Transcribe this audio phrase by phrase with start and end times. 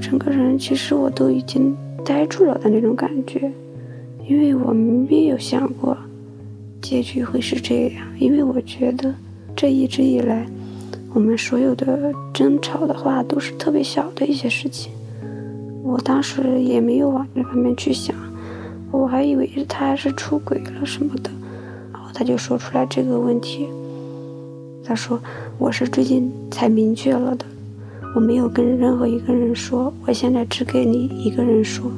[0.00, 3.52] 整个人其实我都已经呆住了的那种感觉，
[4.26, 5.96] 因为我没有想过
[6.80, 9.14] 结局会是这样，因为我觉得
[9.54, 10.46] 这一直以来
[11.12, 14.90] 我们所有的争吵的话都是特别小的一些事情，
[15.82, 18.16] 我当时也没有往这方面去想，
[18.90, 21.30] 我还以为他是出轨了什么的，
[21.92, 23.68] 然后他就说出来这个问题，
[24.82, 25.20] 他说
[25.58, 27.44] 我是最近才明确了的。
[28.12, 31.88] 我没有跟任何一个人说，我现在只给你一个人说。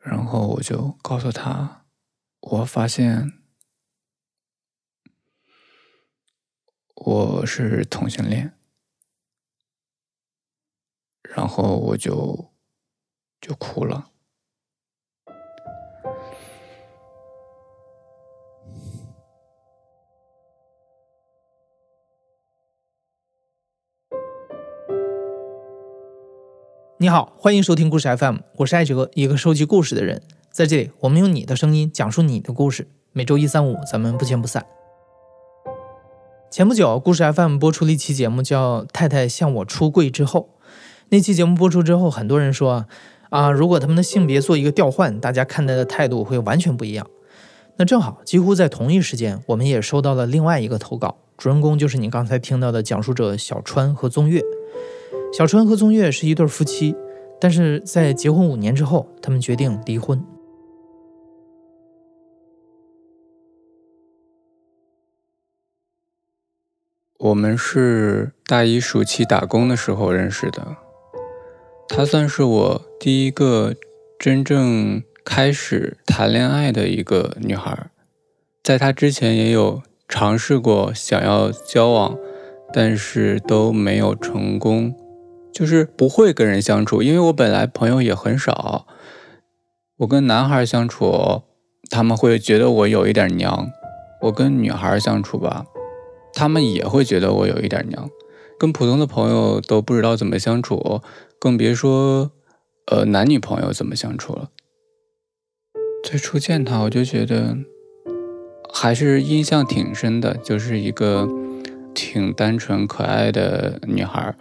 [0.00, 1.84] 然后我就告诉他，
[2.40, 3.32] 我发现
[6.94, 8.54] 我是同性恋，
[11.22, 12.50] 然后我就
[13.40, 14.10] 就哭了。
[27.00, 30.20] 你好，欢迎收听故事 FM，我是艾哲，一个收集故事的人。
[30.50, 32.88] 在这里，我们用你的声音讲述你的故事。
[33.12, 34.66] 每周一、三、五，咱们不见不散。
[36.50, 40.50] 前不久，故事 FM 播出了一期节目，叫《太太向我出柜之后》。
[41.10, 42.86] 那期节目播出之后，很多人说
[43.30, 47.06] 啊，如果他们的性别做一个调换，大家看待的态度会完全不一样。
[47.76, 54.42] 那正好，几乎在同一时间，我们也收到了另外一个投稿，主人公就是你刚才听到的讲述者小川和宗岳。
[55.30, 56.96] 小川和宗岳是一对夫妻，
[57.40, 60.24] 但是在结婚五年之后，他们决定离婚。
[67.18, 70.76] 我们是大一暑期打工的时候认识的，
[71.88, 73.74] 她算是我第一个
[74.18, 77.90] 真正开始谈恋爱的一个女孩，
[78.64, 82.16] 在她之前也有尝试过想要交往，
[82.72, 84.94] 但是都没有成功。
[85.52, 88.86] 就是不会跟人相处，因为我本来朋友也很少。
[89.98, 91.42] 我跟男孩相处，
[91.90, 93.66] 他们会觉得我有一点娘；
[94.22, 95.66] 我跟女孩相处吧，
[96.32, 98.08] 他们也会觉得我有一点娘。
[98.58, 101.00] 跟普通的朋友都不知道怎么相处，
[101.40, 102.30] 更别说
[102.86, 104.50] 呃男女朋友怎么相处了。
[106.04, 107.56] 最初见她，我就觉得
[108.72, 111.28] 还是印象挺深的，就是一个
[111.94, 114.34] 挺单纯可爱的女孩。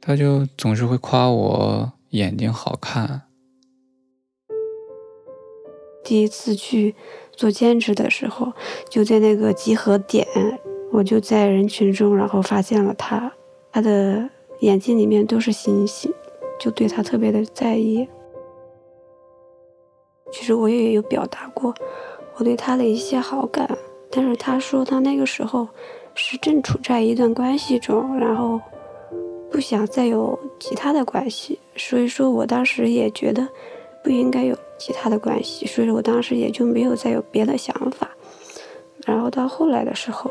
[0.00, 3.22] 他就总是会夸我眼睛好看。
[6.02, 6.94] 第一次去
[7.32, 8.52] 做兼职的时候，
[8.88, 10.26] 就在那个集合点，
[10.90, 13.30] 我就在人群中，然后发现了他，
[13.70, 16.10] 他的眼睛里面都是星星，
[16.58, 18.08] 就对他特别的在意。
[20.32, 21.74] 其实我也有表达过
[22.36, 23.76] 我对他的一些好感，
[24.10, 25.68] 但是他说他那个时候
[26.14, 28.58] 是正处在一段关系中，然后。
[29.58, 33.44] 不想再有其他的关系，所以说我当时也觉得
[34.04, 38.08] 不应该有其他的关系，所以我当时也就没有再有别的想法。
[39.04, 40.30] 然后到后来的时候，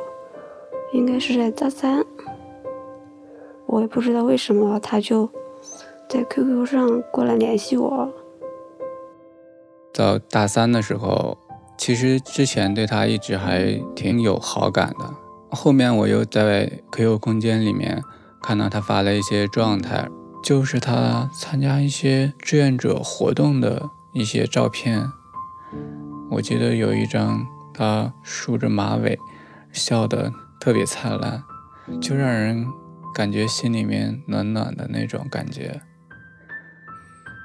[0.94, 2.02] 应该是在大三，
[3.66, 5.30] 我也不知道为什么他就
[6.08, 8.10] 在 QQ 上过来联系我。
[9.92, 11.38] 到大三的时候，
[11.78, 15.14] 其实之前对他一直还挺有好感的，
[15.50, 18.02] 后面我又在 QQ 空间里面。
[18.42, 20.10] 看到他发了一些状态，
[20.44, 25.12] 就是他参加一些志愿者活动的一些照片。
[26.30, 29.20] 我记得有一张他梳着马尾，
[29.72, 31.44] 笑得特别灿烂，
[32.02, 32.66] 就让人
[33.14, 35.82] 感觉心里面暖暖的那种感觉。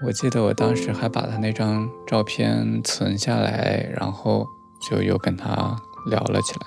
[0.04, 4.46] 我记得我当时还把他那张照片存下来，然后
[4.80, 5.76] 就又跟他
[6.06, 6.66] 聊了起来。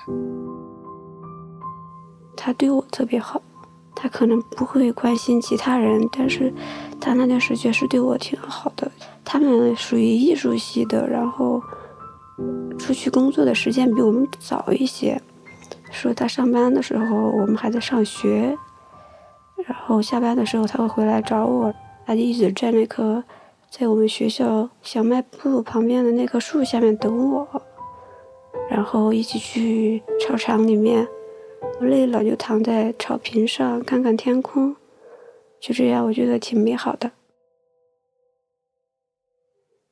[2.34, 3.42] 他对我特别好。
[3.96, 6.52] 他可能不会关心其他人，但是
[7.00, 8.92] 他那段时间是对我挺好的。
[9.24, 11.60] 他们属于艺术系的，然后
[12.78, 15.20] 出去工作的时间比我们早一些。
[15.90, 18.56] 说他上班的时候，我们还在上学，
[19.64, 21.72] 然后下班的时候他会回来找我。
[22.06, 23.24] 他就一直在那棵
[23.70, 27.48] 在我们学校小卖部旁边的那棵树下面等我，
[28.70, 31.08] 然后一起去操场里面。
[31.60, 34.76] 我累了就躺在草坪上看看天空，
[35.60, 37.10] 就这样我觉得挺美好的。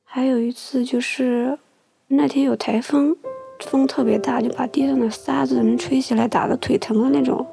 [0.03, 1.59] 还有一次就是
[2.07, 3.15] 那天有台风，
[3.59, 7.45] 风特别大，就把地上的沙子能吹起来，打的腿疼的那种。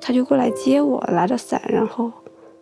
[0.00, 2.10] 他就过来接我，拿着伞，然后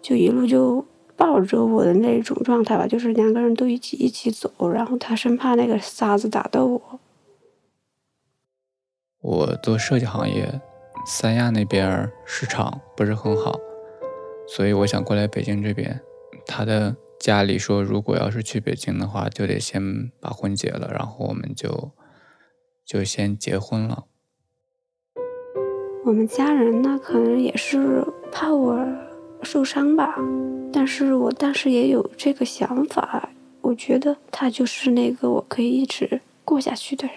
[0.02, 0.84] 就一路就
[1.16, 7.00] 抱着我的那种状态吧，就是两个人都一起一起走，然后他生怕那个沙子打到我。
[9.20, 10.60] 我做设计行业。
[11.10, 13.58] 三亚那边市场不是很好，
[14.46, 15.98] 所以我想过来北京这边。
[16.46, 21.92] 他的家里说，如果要是去北京的话，就得先把婚结了，然后我们就
[22.84, 24.04] 就先结婚了。
[26.04, 28.86] 我们家人呢，可能也是怕我
[29.42, 30.14] 受伤吧，
[30.70, 33.30] 但是我当时也有这个想法，
[33.62, 37.16] 我觉得他就是那个我可以一直过下去的人。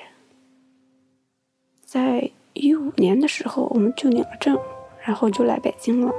[1.83, 4.55] 在一五年的时候，我们就领了证，
[5.03, 6.13] 然后就来北京了。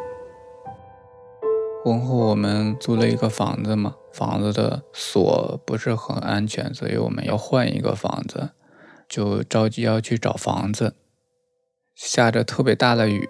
[1.85, 8.51] 婚后我们租了一个房子嘛，房子的锁不是很安全，所以我们要换一个房子，
[9.09, 10.97] 就着急要去找房子。
[11.95, 13.29] 下着特别大的雨，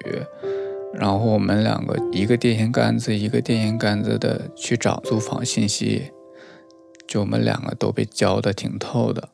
[0.95, 6.11] 然后我们两个一个电线杆子一个电线杆子的去找租房信息，
[7.07, 9.29] 就我们两个都被浇的挺透的。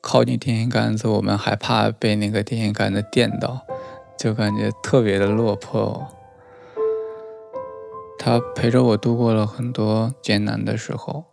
[0.00, 3.66] 靠近电线杆子，我们还怕被那个电线杆子电到，
[4.18, 6.06] 就感觉特别的落魄。
[8.18, 11.24] 他陪着我度过了很多艰难的时候。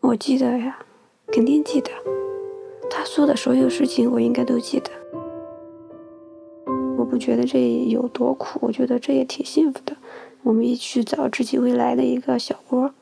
[0.00, 0.78] 我记得呀，
[1.32, 1.90] 肯定记得。
[2.88, 4.90] 他说的所有事情，我应该都记得。
[6.96, 9.96] 我不觉得这有多苦，我觉得这也挺幸福的。
[10.42, 12.94] 我们一起去找自己未来的一个小窝。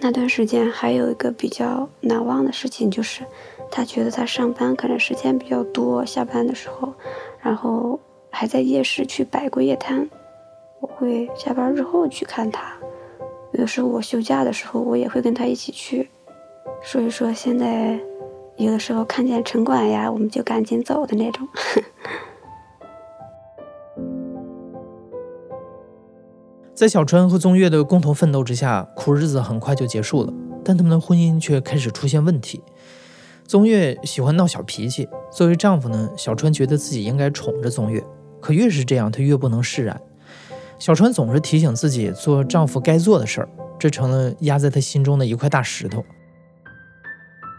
[0.00, 3.24] 那段时间还有一个比较难忘的事情，就是
[3.70, 6.92] 他觉得他上班可能时间比较多，下班的时候，
[7.40, 7.98] 然后。
[8.34, 10.08] 还在夜市去摆过夜摊，
[10.80, 12.74] 我会下班之后去看他。
[13.52, 16.08] 有时候我休假的时候，我也会跟他一起去。
[16.82, 18.00] 所以说现在
[18.56, 21.46] 有的时候看见城管呀，我们就赶紧走的那种。
[26.74, 30.32] 在小川和宗岳的共同奋斗之下，苦日子很快就结束了，
[30.64, 32.62] 但他们的婚姻却开始出现问题。
[33.46, 38.02] 宗岳喜欢闹小脾气，作为丈夫呢，小川觉得自己应该宠着宗岳。
[38.40, 40.00] 可越是这样，他越不能释然。
[40.78, 43.48] 小川总是提醒自己做丈夫该做的事儿，
[43.78, 46.02] 这成了压在他心中的一块大石头。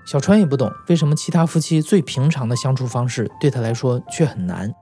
[0.07, 4.73] 小川也不懂为什么其他夫妻最平常的相处方式对他来说却很难。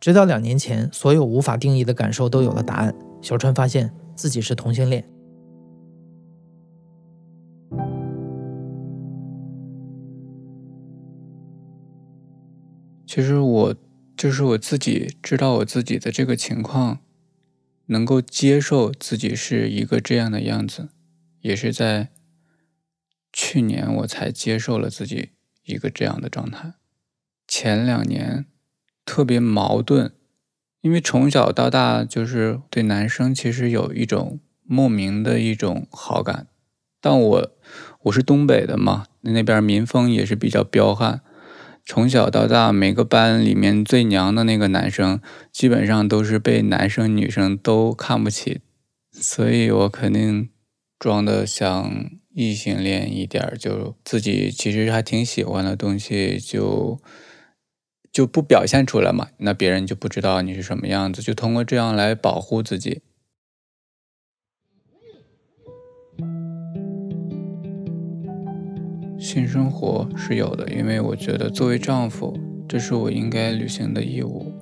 [0.00, 5.06] 直到两年前，所有无法定义的感受都有了答案，小川发现自己是同性恋。
[13.06, 13.76] 其实我
[14.16, 17.00] 就是我自己知道我自己的这个情况，
[17.86, 20.88] 能够接受自己是一个这样的样子，
[21.40, 22.08] 也是在
[23.32, 25.32] 去年我才接受了自己
[25.64, 26.74] 一个这样的状态。
[27.46, 28.46] 前两年
[29.10, 30.12] 特别矛盾，
[30.82, 36.46] 因为从小到大就是对男生其实有一种莫名的一种好感，
[37.00, 37.52] 但我
[38.02, 41.22] 我是东北的嘛，那边民风也是比较彪悍。
[41.84, 45.20] 从小到大，每个班里面最娘的那个男生，
[45.50, 48.60] 基本上都是被男生女生都看不起，
[49.10, 50.50] 所以我肯定
[51.00, 57.00] 装的像异性恋一点，就自己其实还挺喜欢的东西，就
[58.12, 63.02] 就不表现出来嘛，那别人就不知道你是什么样子，就通过这样来保护自己。
[69.18, 72.36] 性生活是有的，因为我觉得作为丈夫，
[72.68, 74.52] 这是我应该履行的义务。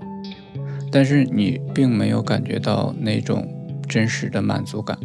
[0.90, 3.46] 但是你并没有感觉到那种
[3.88, 4.98] 真实的满足感，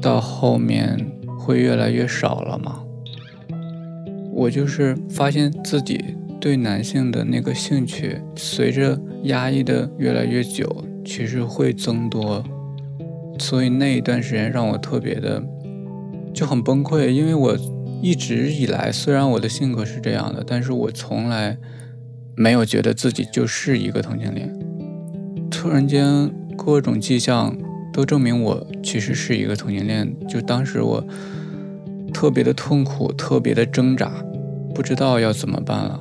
[0.00, 0.98] 到后面
[1.38, 2.82] 会越来越少了吗？
[4.32, 12.44] 我就是发现自己对男性的那个兴趣，随着压抑的越来越久，其实会增多。
[13.38, 15.42] 所以那一段时间让我特别的
[16.32, 17.56] 就很崩溃，因为我。
[18.02, 21.56] 一直以来，虽然我的性格是这样的，但是我从来
[22.36, 24.54] 没有觉得自己就是一个同性恋。
[25.50, 27.56] 突然间，各种迹象
[27.94, 30.14] 都证明我其实是一个同性恋。
[30.28, 31.02] 就当时我
[32.12, 34.12] 特别的痛苦，特别的挣扎，
[34.74, 35.98] 不知道要怎么办了，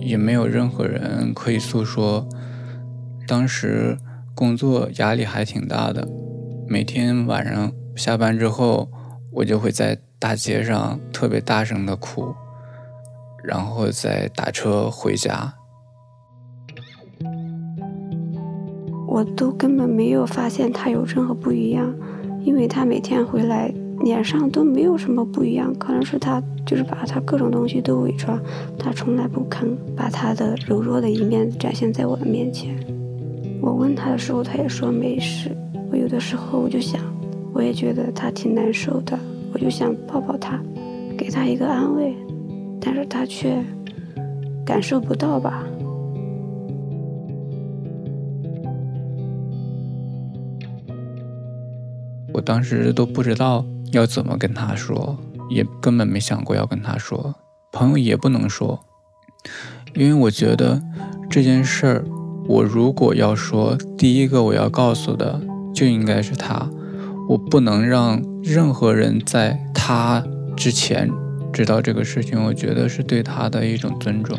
[0.00, 2.28] 也没有任何人可以诉说。
[3.26, 3.96] 当时
[4.34, 6.08] 工作压力还挺大的，
[6.68, 8.90] 每天晚上下班之后。
[9.32, 12.34] 我就会在大街上特别大声的哭，
[13.44, 15.54] 然后再打车回家。
[19.06, 21.94] 我都根本没有发现他有任何不一样，
[22.40, 28.40] 因为他每天回来脸上都没有什么不一样，可能是他就是把他各种东西都伪装，
[28.78, 32.74] 他从来不肯把他的柔弱的一面展现在我的面前。
[33.60, 35.50] 我问他的时候，他也说没事。
[35.90, 37.00] 我有的时候我就想。
[37.52, 39.18] 我也觉得他挺难受的，
[39.52, 40.62] 我就想抱抱他，
[41.18, 42.14] 给他一个安慰。
[42.80, 43.60] 但是他却
[44.64, 45.66] 感受不到吧。
[52.32, 55.16] 我当时都不知道要怎么跟他说，
[55.48, 57.34] 也根本没想过要跟他说。
[57.72, 58.80] 朋友也不能说，
[59.94, 60.82] 因为我觉得
[61.28, 62.04] 这件事儿，
[62.46, 65.40] 我如果要说，第一个我要告诉的
[65.74, 66.68] 就应该是他，
[67.28, 70.24] 我不能让任何人在他
[70.56, 71.10] 之前
[71.52, 74.38] 知道这个事情，我觉得是对他的一种尊重。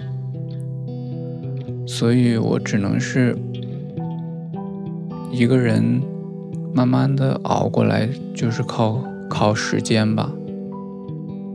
[1.88, 3.38] 所以我只能是
[5.31, 6.01] 一个人。
[6.74, 9.03] 慢慢的熬过来，就是靠
[9.34, 10.30] 靠时间吧。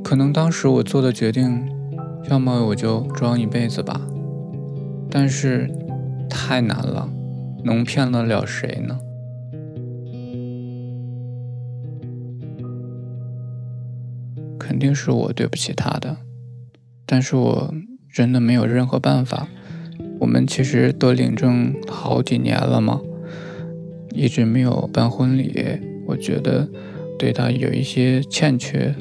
[0.03, 1.69] 可能当时我做的决定，
[2.31, 4.01] 要么我就装一辈子吧。
[5.11, 5.71] 但是
[6.31, 7.07] 太难了，
[7.63, 8.99] 能骗得了谁呢？
[14.59, 16.17] 肯定是我对不起他的，
[17.05, 17.75] 但是我
[18.11, 19.47] 真的没有任何办法。
[20.19, 23.03] 我们其实都领证好几年了嘛。
[24.15, 26.67] 一直没有办婚礼，我觉得
[27.19, 28.95] 对他有一些欠缺。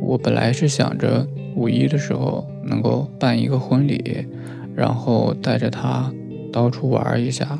[0.00, 4.26] 我本来是想着五一的时候能够办一个婚礼，
[4.74, 6.12] 然后带着他
[6.52, 7.58] 到处玩一下，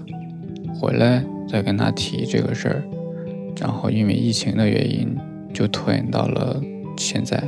[0.78, 2.84] 回来再跟他提这个事儿。
[3.58, 5.16] 然后因为疫情的原因，
[5.52, 6.60] 就拖延到了
[6.96, 7.42] 现在。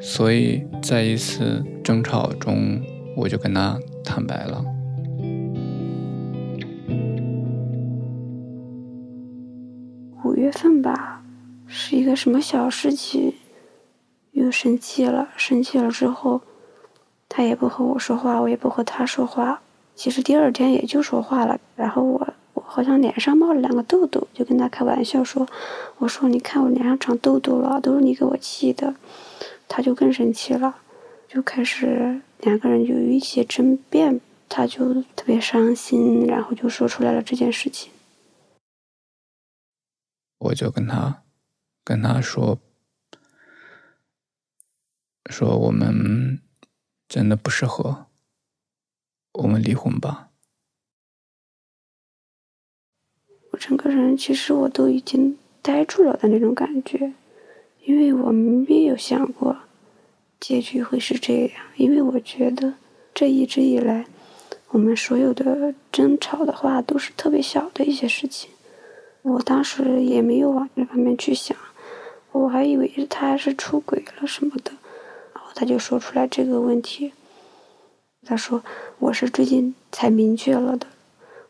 [0.00, 2.80] 所以在一次争吵中，
[3.16, 4.64] 我就跟他坦白了。
[10.44, 11.22] 月份吧，
[11.66, 13.32] 是一个什么小事情，
[14.32, 15.30] 又生气了。
[15.38, 16.42] 生气了之后，
[17.30, 19.62] 他也不和我说话，我也不和他说话。
[19.96, 21.58] 其实第二天也就说话了。
[21.74, 25.48] 然后我我好像脸上冒了两个痘痘，就跟他开玩笑说
[25.96, 28.94] ：“我说你看我脸上长痘痘了，都是你给我气的。”
[29.66, 30.76] 他就更生气了，
[31.26, 34.20] 就开始两个人就有一些争辩。
[34.46, 37.90] 他就特别伤心，然后就说出来了这件事情。
[40.44, 41.22] 我就跟他
[41.82, 42.58] 跟他说
[45.30, 46.40] 说我们
[47.08, 48.06] 真的不适合，
[49.32, 50.30] 我们离婚吧。
[53.52, 57.14] 我整个人其实我都已经呆住了的那种感觉，
[57.84, 59.56] 因为我没有想过
[60.40, 61.64] 结局会是这样。
[61.76, 62.74] 因为我觉得
[63.14, 64.06] 这一直以来，
[64.68, 68.50] 我们所有的争吵的话都是特别小的一些事情。
[69.24, 71.56] 我当时也没有往这方面去想，
[72.30, 74.70] 我还以为他是出轨了什么的，
[75.34, 77.14] 然后他就说出来这个问题。
[78.26, 78.62] 他说
[79.00, 80.86] ：“我是最近才明确了的，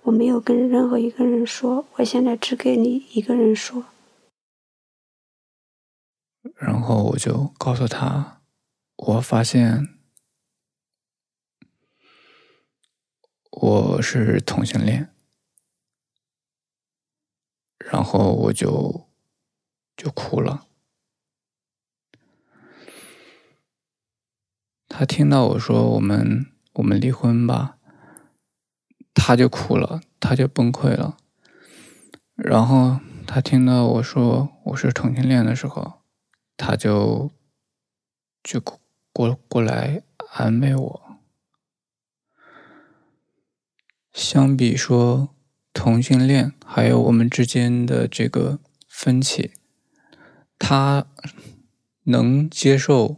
[0.02, 3.84] 我没有跟任何一个人说，我现在只给你一个人说。”
[6.56, 8.40] 然后我就告诉他，
[8.96, 9.88] 我发现
[13.50, 15.13] 我是同性恋。
[17.90, 19.06] 然后我就
[19.96, 20.66] 就哭了。
[24.88, 27.78] 他听到我说“我们我们离婚吧”，
[29.12, 31.16] 他就哭了，他就崩溃了。
[32.34, 36.02] 然后他听到我说我是同性恋的时候，
[36.56, 37.30] 他就
[38.42, 38.60] 就
[39.12, 41.18] 过过来安慰我。
[44.12, 45.34] 相比说。
[45.74, 49.50] 同性恋还有我们之间的这个分歧，
[50.56, 51.08] 他
[52.04, 53.16] 能接受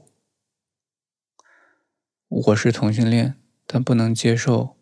[2.29, 3.37] 我是同性恋，
[3.67, 4.77] 但不能接受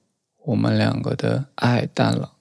[0.44, 2.36] 我们两个的爱淡了。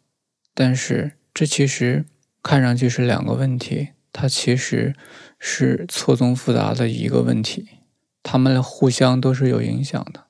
[0.53, 2.05] 但是这其实
[2.43, 4.95] 看上去是两个问题，它其实
[5.39, 7.79] 是错综复杂的一个问题，
[8.21, 10.27] 他们互相都是有影响的。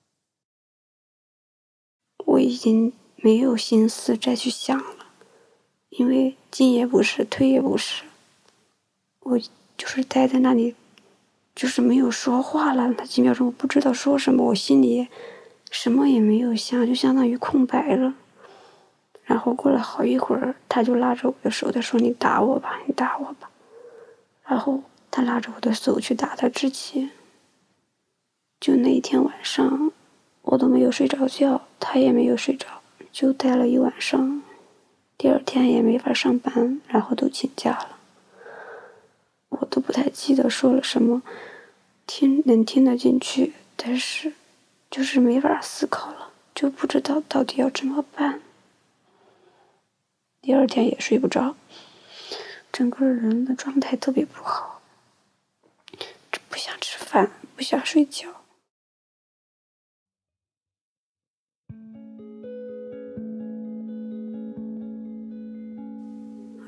[2.26, 2.94] 我已经。
[3.24, 5.06] 没有心思再去想了，
[5.88, 8.04] 因为进也不是，退也不是，
[9.22, 9.40] 我
[9.78, 10.76] 就是待在那里，
[11.56, 12.94] 就是没有说话了。
[12.98, 15.08] 那几秒钟，我不知道说什么，我心里
[15.72, 18.14] 什么也没有想，就相当于空白了。
[19.24, 23.50] 然后过了好一会儿，他就拉着我的手，他说：“你打我吧，你打我吧。”
[24.44, 27.10] 然后他拉着我的手去打他之前，
[28.60, 29.94] 就那一天晚上，
[30.42, 32.68] 我都没有睡着觉，他也没有睡着。
[33.14, 34.42] 就待了一晚上，
[35.20, 38.00] 第二天也没法上班，然后都请假了。
[39.50, 41.22] 我都不太记得说了什么，
[42.08, 44.34] 听能听得进去，但是
[44.90, 48.42] 就是没法思考了，就不知道到底要怎么办。
[50.42, 51.56] 第二天也睡不着，
[52.72, 54.82] 整个人的状态特别不好，
[56.50, 58.43] 不想吃饭，不想睡觉。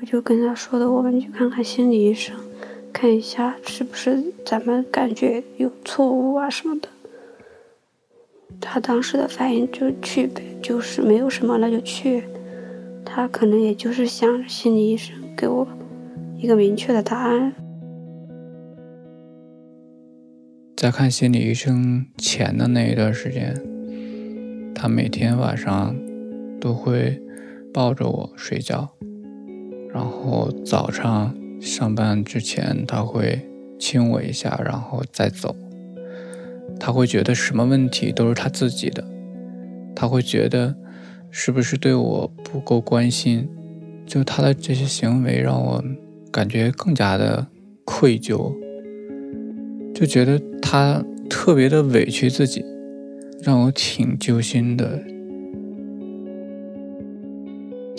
[0.06, 2.36] 就跟他说的，我们去看看心理医生，
[2.92, 6.88] 看一下是不是咱们感觉有错误啊什么的。
[8.60, 12.22] 他当时的反应就去呗，就是没有什么那就去。
[13.04, 15.66] 他可能也就是想心理医生给我
[16.38, 17.52] 一个明确的答案。
[20.76, 23.60] 在看心理医生前的那一段时间，
[24.72, 25.96] 他每天晚上
[26.60, 27.20] 都会
[27.72, 28.95] 抱着我睡觉，
[29.96, 33.40] 然后早上上班之前他会
[33.78, 35.56] 亲我一下，然后再走。
[36.78, 39.02] 他会觉得什么问题都是他自己的，
[39.94, 40.76] 他会觉得
[41.30, 43.48] 是不是对我不够关心，
[44.04, 45.82] 就他的这些行为让我
[46.30, 47.46] 感觉更加的
[47.86, 48.54] 愧疚，
[49.94, 52.62] 就觉得他特别的委屈自己，
[53.42, 55.00] 让我挺揪心的。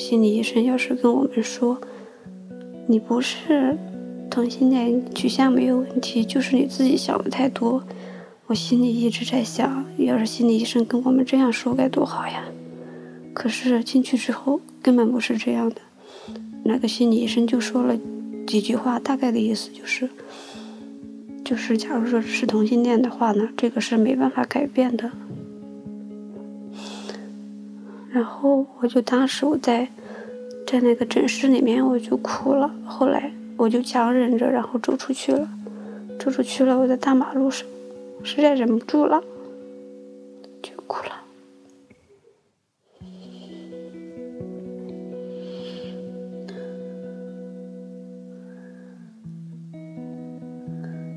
[0.07, 1.77] 心理医生要是跟我们说，
[2.87, 3.77] 你不是
[4.29, 7.83] 同性恋取向没有问题，就是你自己想的太多。
[8.45, 12.45] 我心里一直在想，要是心理医生跟我们这样说该多好呀！
[13.33, 15.75] 可是进去之后根本不是这样的。
[16.63, 17.93] 那个心理医生就说了
[18.47, 20.09] 几句话，大概的意思就是，
[21.43, 25.11] 就是假如说是同性恋的话呢，这个是没办法改变的。
[28.17, 29.88] 然后我就当时我在
[30.65, 35.47] 在那个诊室里面我就哭了，后来我就强忍着，然后走出去了，
[36.19, 37.67] 走出去了，我在大马路上。
[38.24, 39.21] 实在忍不住了，
[40.63, 41.12] 就哭了。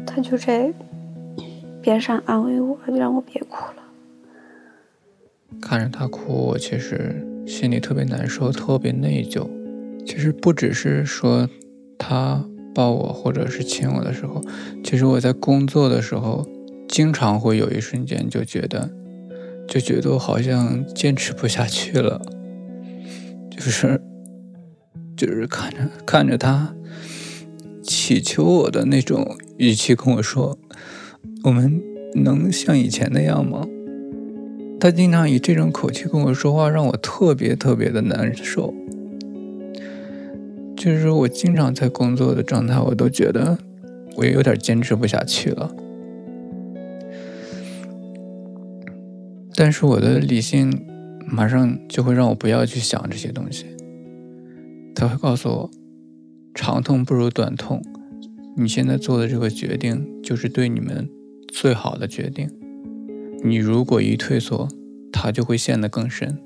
[0.06, 0.70] 他就在
[1.80, 3.79] 边上安慰我，让我别哭了。
[5.70, 9.48] 看着他哭，我其实心里特别难受，特别内疚。
[10.04, 11.48] 其实不只是说
[11.96, 14.42] 他抱我或者是亲我的时候，
[14.82, 16.44] 其实我在工作的时候。
[16.88, 18.90] 经常会有一瞬间就觉得，
[19.68, 22.20] 就觉得我好像坚持不下去了，
[23.48, 24.02] 就是，
[25.16, 26.74] 就是看着看着他
[27.80, 30.58] 祈求我的那种语气跟我说
[31.46, 31.80] ：“我们
[32.16, 33.64] 能像以前那样吗？”
[34.80, 38.74] 他经常以这种口气跟我说话，让我特别特别的难受。
[40.74, 43.58] 就是我经常在工作的状态，我都觉得
[44.16, 45.70] 我也有点坚持不下去了。
[49.54, 50.86] 但是我的理性
[51.26, 53.66] 马上就会让我不要去想这些东西，
[54.94, 55.70] 他会告诉我，
[56.54, 57.82] 长痛不如短痛，
[58.56, 61.06] 你现在做的这个决定就是对你们
[61.52, 62.48] 最好的决定，
[63.42, 64.68] 你如果一退缩，
[65.12, 66.38] 他就会陷得更深。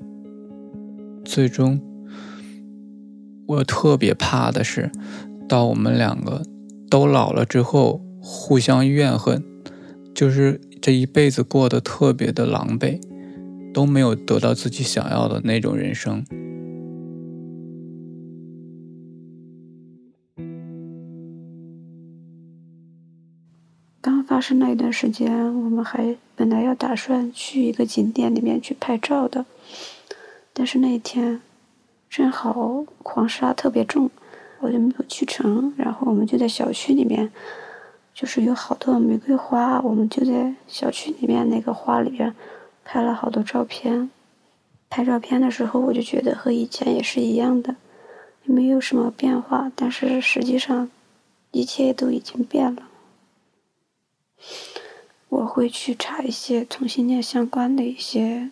[1.23, 1.81] 最终，
[3.47, 4.91] 我特别怕的是，
[5.47, 6.43] 到我们两个
[6.89, 9.43] 都老了之后，互相怨恨，
[10.13, 10.61] 就是。
[10.81, 13.01] 这一辈子过得特别的狼狈，
[13.73, 16.23] 都没有得到自己想要的那种人生。
[24.35, 25.31] 发生那一段时间，
[25.63, 29.45] 我们还本来要打算去一个景点里面去拍照的，
[30.51, 31.39] 但是那一天
[32.09, 34.11] 正好黄沙特别重，
[34.59, 35.73] 我就没有去成。
[35.77, 37.31] 然后我们就在小区里面。
[38.13, 42.35] 就是有好多玫瑰花，我们就在小区里面那个花里边
[42.83, 44.09] 拍了好多照片。
[44.89, 47.77] 拍照片的时候，我就觉得和以前也是一样的，
[48.43, 49.71] 也没有什么变化。
[49.77, 50.89] 但是实际上，
[51.51, 52.83] 一切都已经变了。
[55.29, 58.49] 我会去查一些同性恋相关的一些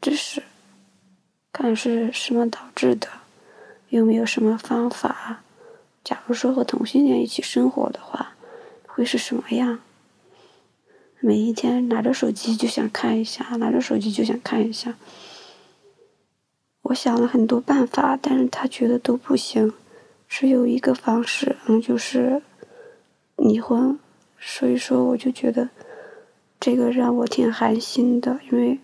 [0.00, 0.42] 知识，
[1.52, 3.08] 看是什么导致的，
[3.88, 5.42] 有没有什么方法。
[6.02, 8.30] 假如说和同性恋一起生活的话。
[8.96, 9.80] 会是什么样？
[11.18, 14.94] 每一天拿着手机就想看一下，拿着手机就想看一下。
[16.82, 19.72] 我想了很多办法，但是他觉得都不行，
[20.28, 22.40] 只有一个方式，嗯，就是
[23.34, 23.98] 离婚。
[24.46, 25.70] 所以说，我就觉得
[26.60, 28.78] 这个让我挺寒心的，因为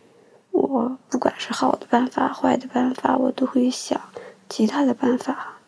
[0.51, 4.01] 我不管是好的办法、坏的办法，我都会想
[4.49, 5.59] 其他的办法，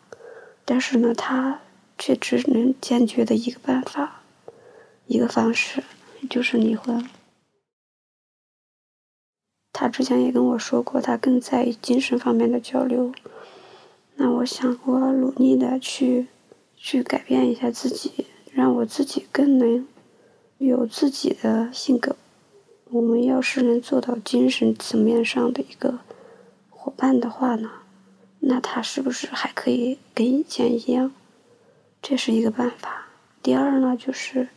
[0.65, 1.59] 但是呢，他
[1.97, 4.21] 却只能坚决的一个办法。
[5.05, 5.83] 一个方式
[6.29, 7.07] 就是离婚。
[9.71, 13.13] 他之前也跟我说过，他更在意精神方面的交流。
[14.15, 16.27] 那我想，我努力的去
[16.75, 19.87] 去改变一下自己，让我自己更能
[20.59, 22.15] 有自己的性格。
[22.91, 25.99] 我们要是能做到精神层面上的一个
[26.69, 27.71] 伙伴的话呢，
[28.39, 31.11] 那他是不是还可以跟以前一样？
[32.01, 33.07] 这是一个办法。
[33.41, 34.49] 第二呢，就是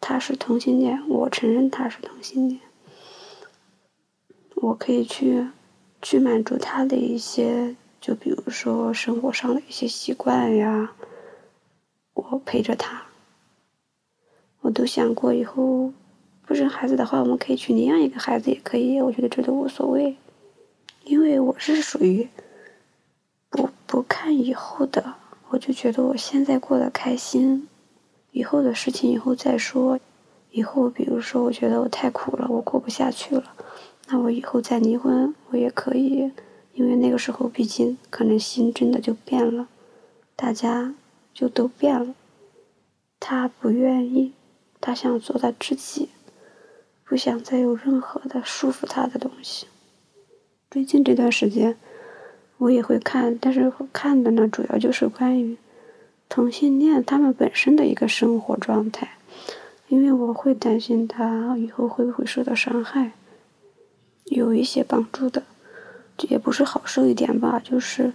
[0.00, 2.60] 他是同性恋，我承认他是同性恋，
[4.56, 5.46] 我可以去
[6.02, 10.92] 去满足他的一些，就比如说生活上的一些习惯呀，
[12.12, 13.07] 我陪着他。
[14.60, 15.92] 我都想过以后
[16.46, 20.16] 不生孩子的话，我们可以去领养一个孩子，也可以，我觉得这都无所谓，
[21.04, 22.28] 因为我是属于
[23.50, 25.14] 不不看以后的，
[25.50, 27.68] 我就觉得我现在过得开心。
[28.30, 29.98] 以后的事情以后再说，
[30.50, 33.54] 以后比如说我觉得我太苦了，我过不下去了，
[34.08, 36.30] 那我以后再离婚我也可以，
[36.74, 39.66] 因为那个时候毕竟可能心真的就变了，
[40.36, 40.94] 大家
[41.32, 42.14] 就都变了，
[43.18, 44.32] 他不愿意，
[44.80, 46.08] 他想做他自己，
[47.04, 49.66] 不想再有任何的束缚他的东西。
[50.70, 51.76] 最近这段时间
[52.58, 55.56] 我也会看，但是看的呢主要就是关于。
[56.30, 59.16] 同性恋他们本身的一个生活状态，
[59.88, 63.12] 因为我会担心他以后会不会受到伤害，
[64.26, 65.42] 有一些帮助的，
[66.28, 68.12] 也不是好受一点吧，就是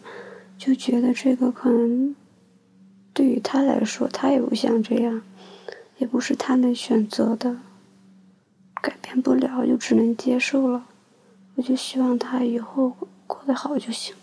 [0.60, 2.15] 就觉得这个可能
[3.13, 5.23] 对于他来说，他也不想这样，
[6.03, 7.55] 也不是他能选择的，
[8.81, 10.83] 改变不了就只能接受了，
[11.55, 12.93] 我就希望他以后
[13.25, 14.13] 过得好就行。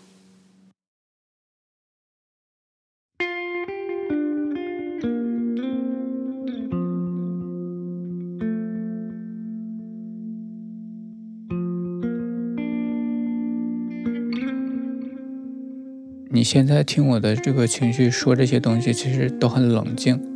[16.29, 20.30] 你现在听我的这个情绪说这些东西，其实都很冷静，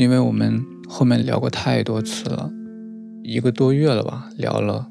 [0.00, 2.50] 因为我们后面聊过太多次了，
[3.22, 4.90] 一个多月了吧，聊了，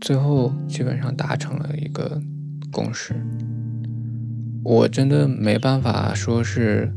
[0.00, 2.18] 最后基本上达成了一个
[2.72, 3.14] 共识。
[4.64, 6.90] 我真的没办法说是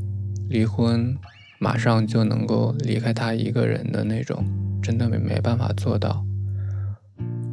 [0.48, 1.14] 离婚
[1.60, 4.42] 马上就能够离开他一个人的那种，
[4.82, 6.26] 真的没没办法做到。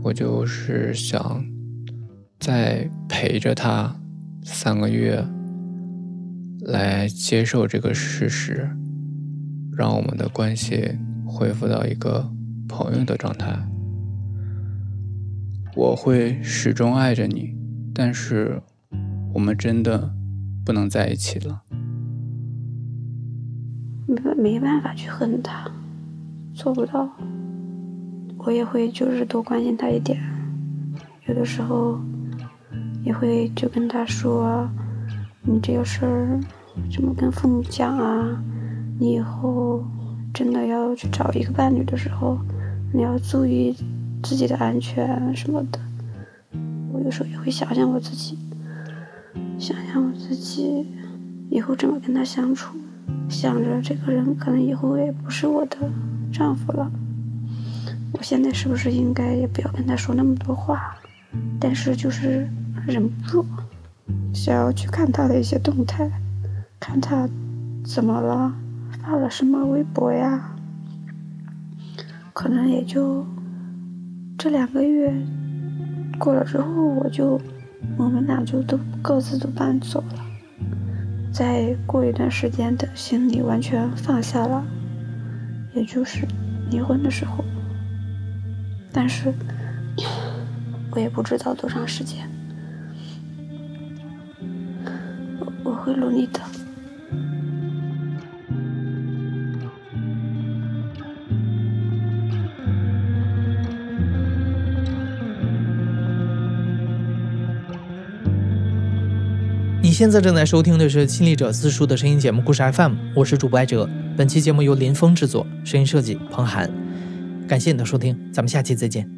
[0.05, 1.45] 我就是想
[2.39, 3.93] 再陪着他。
[4.45, 5.27] 三个月，
[6.61, 8.71] 来接受这个事实，
[9.77, 12.29] 让我们的关系恢复到一个
[12.67, 13.55] 朋友的状态。
[15.75, 17.55] 我会始终爱着你，
[17.95, 18.63] 但是
[19.35, 20.15] 我们真的
[20.65, 21.63] 不能在一起了。
[24.07, 25.71] 没没办法去恨他，
[26.55, 27.09] 做不到。
[28.39, 30.19] 我也会就是多关心他一点，
[31.27, 32.01] 有的时候。
[33.05, 34.69] 也会就跟他说
[35.47, 36.41] ：“你这个事儿
[36.93, 38.43] 怎么跟父母讲啊？
[38.99, 39.85] 你以后
[40.33, 42.39] 真的要去找一个伴侣的时候，
[42.93, 43.77] 你要注意
[44.23, 45.79] 自己的安全什么的。”
[46.93, 48.39] 我有时候也会想想我自己，
[49.59, 50.87] 想想我自己
[51.51, 52.77] 以后怎么跟他相处，
[53.29, 55.77] 想着这个人可能以后也不是我的
[56.33, 56.91] 丈夫了，
[58.13, 60.95] 我现在是不是应该也不要跟他说那么多话？
[61.61, 62.49] 但是就是。
[62.87, 63.45] 忍不住
[64.33, 66.09] 想要去看他的一些动态，
[66.79, 67.29] 看他
[67.85, 68.55] 怎么了，
[69.07, 70.51] 发了什么微博呀？
[72.33, 73.25] 可能也就
[74.37, 75.15] 这两个月
[76.19, 77.41] 过了之后，我就
[77.97, 80.25] 我们俩就都各自都搬走了。
[81.33, 84.65] 再过一段时间，等行李完全放下了，
[85.73, 86.27] 也就是
[86.69, 87.45] 离婚的时候。
[88.93, 89.33] 但是
[90.91, 92.29] 我也不知道多长时间。
[95.63, 96.41] 我会努力的。
[109.97, 113.89] 现在正在收听的是《亲历者自述》的声音节目《故事 FM》，我是主播艾哲。
[114.15, 116.71] 本期节目由林峰制作，声音设计彭涵。
[117.49, 119.16] 感谢你的收听，咱们下期再见。